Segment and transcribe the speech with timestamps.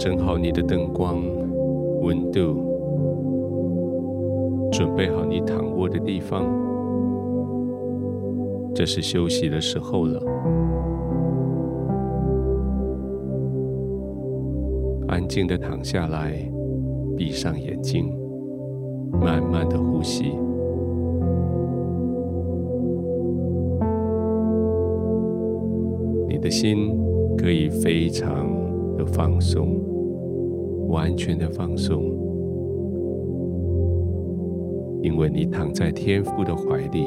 [0.00, 1.22] 整好你的灯光、
[2.00, 2.56] 温度，
[4.72, 6.46] 准备好你躺卧的地方。
[8.74, 10.18] 这是休息的时候了。
[15.08, 16.32] 安静的躺下来，
[17.14, 18.10] 闭上眼睛，
[19.12, 20.32] 慢慢的呼吸。
[26.26, 26.98] 你的心
[27.36, 28.58] 可以非常。
[28.98, 29.80] 的放松，
[30.90, 32.02] 完全的放松，
[35.02, 37.04] 因为你躺在天父的怀里，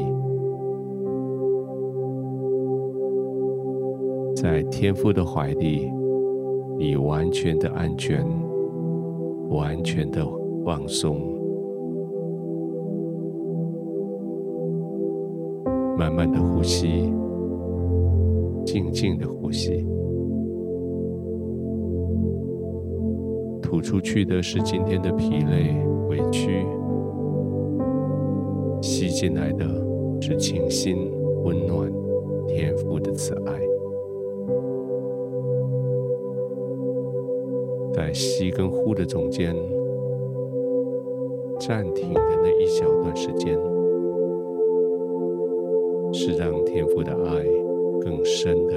[4.36, 5.92] 在天父的怀里，
[6.78, 8.26] 你完全的安全，
[9.50, 10.26] 完全的
[10.64, 11.20] 放松，
[15.98, 17.14] 慢慢的呼吸，
[18.66, 19.86] 静静的呼吸。
[23.74, 25.76] 吐出去的是今天的疲累、
[26.08, 26.64] 委屈；
[28.84, 29.66] 吸进来的
[30.22, 30.96] 是清新、
[31.44, 31.92] 温暖、
[32.48, 33.60] 天父的慈爱。
[37.92, 39.56] 在吸跟呼的中间，
[41.60, 43.58] 暂停的那一小段时间，
[46.14, 47.44] 是让天父的爱
[48.02, 48.76] 更深的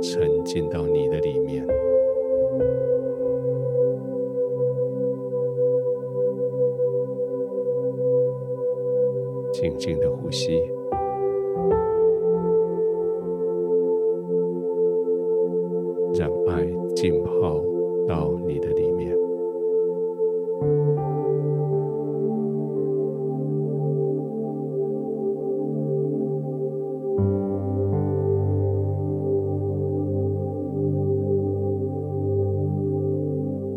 [0.00, 1.66] 沉浸到你的里面。
[9.76, 10.58] 静静的呼吸，
[16.14, 16.64] 让爱
[16.94, 17.62] 浸泡
[18.08, 19.14] 到你的里面。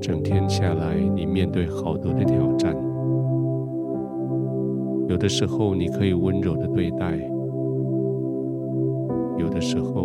[0.01, 2.13] 整天下来，你面对好多
[5.29, 7.16] 的时候你可以温柔的对待，
[9.38, 10.03] 有的时候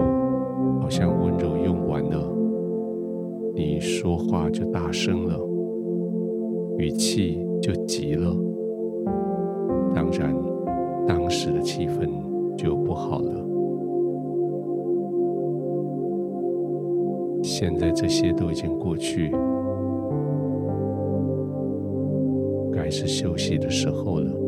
[0.83, 2.31] 好像温柔用完了，
[3.55, 5.41] 你说话就大声了，
[6.77, 8.37] 语气就急了，
[9.95, 10.37] 当然
[11.07, 12.07] 当时的气氛
[12.55, 13.33] 就不好了。
[17.43, 19.35] 现在这些都已经过去，
[22.71, 24.44] 该是休息的时候了。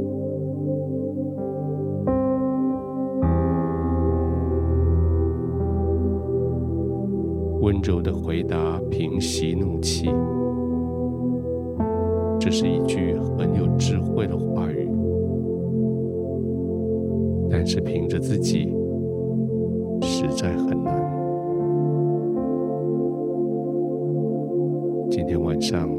[7.67, 10.09] 温柔的回答，平息怒气。
[12.39, 14.89] 这是一句很有智慧的话语，
[17.51, 18.73] 但是凭着自己，
[20.01, 20.95] 实在很难。
[25.11, 25.91] 今天晚上，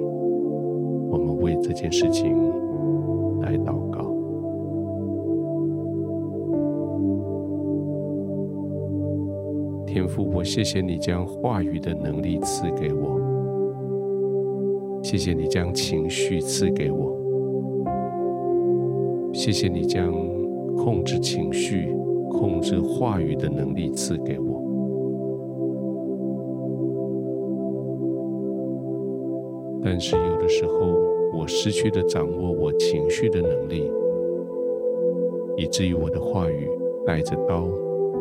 [1.11, 2.33] 我们为这件事情
[3.41, 4.06] 来祷告。
[9.97, 13.19] 天父，我谢谢你将话语的能力赐给我，
[15.01, 17.17] 谢谢你将情绪赐给我，
[19.33, 20.13] 谢谢你将
[20.75, 21.91] 控制情绪、
[22.29, 24.61] 控制话语的能力赐给我。
[29.83, 30.75] 但是有的时候，
[31.39, 33.91] 我失去了掌握我情绪的能力，
[35.57, 36.69] 以至于我的话语
[37.03, 37.67] 带着刀，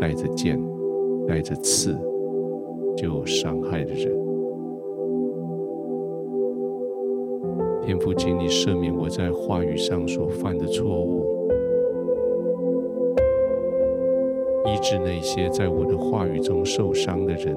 [0.01, 0.59] 带着剑。
[1.27, 1.97] 带着刺，
[2.97, 4.17] 就伤害的人。
[7.83, 11.25] 天父，请你赦免我在话语上所犯的错误，
[14.67, 17.57] 医治那些在我的话语中受伤的人，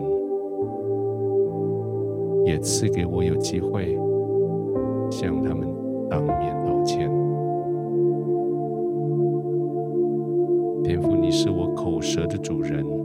[2.46, 3.98] 也赐给我有机会
[5.10, 5.68] 向他们
[6.10, 7.10] 当面道歉。
[10.84, 12.99] 天父，你是我口舌的主人。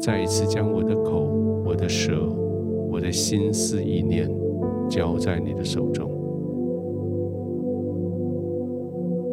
[0.00, 1.28] 再一次将我的口、
[1.64, 2.28] 我的舌、
[2.90, 4.30] 我的心思意念
[4.88, 6.10] 交在你的手中，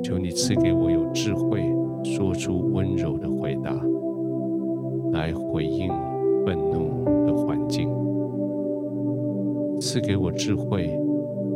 [0.04, 1.62] 求你赐给我有智慧
[2.04, 3.72] 说出温柔的回答，
[5.12, 5.88] 来回应
[6.46, 7.90] 愤怒的环境。
[9.80, 10.90] 赐给我智慧，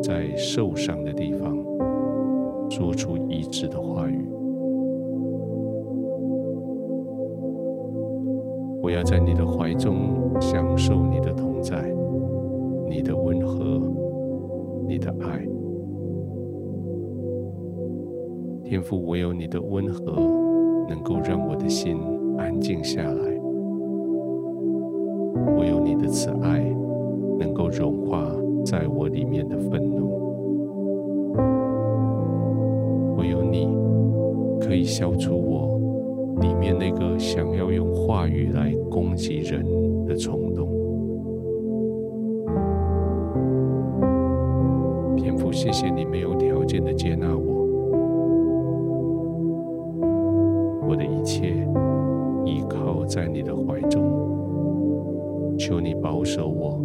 [0.03, 1.57] 在受伤的地方
[2.69, 4.38] 说出医治的话语。
[8.89, 11.93] 我要在你的怀中享受你的同在，
[12.89, 13.79] 你的温和，
[14.87, 15.47] 你的爱。
[18.63, 20.01] 天父，唯有你的温和
[20.89, 21.99] 能够让我的心
[22.39, 23.39] 安静下来，
[25.59, 26.59] 唯有你的慈爱
[27.37, 28.25] 能够融化
[28.65, 30.09] 在我里面的愤怒，
[33.19, 33.69] 唯有你
[34.59, 35.77] 可以消除我
[36.41, 38.58] 里面那个想要用话语来
[38.89, 39.63] 攻击人
[40.05, 40.67] 的冲动。
[45.15, 47.67] 天父，谢谢你没有条件的接纳我。
[50.87, 51.67] 我的一切
[52.45, 56.79] 依靠在你的怀中，求你保守我，